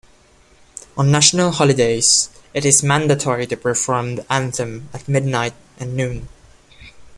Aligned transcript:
On 0.97 1.11
national 1.11 1.51
holidays, 1.51 2.31
it 2.55 2.65
is 2.65 2.81
mandatory 2.81 3.45
to 3.45 3.55
perform 3.55 4.15
the 4.15 4.33
anthem 4.33 4.89
at 4.95 5.07
midnight 5.07 5.53
and 5.77 5.95
noon. 5.95 6.27